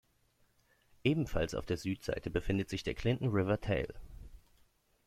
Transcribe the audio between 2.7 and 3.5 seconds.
sich der Clinton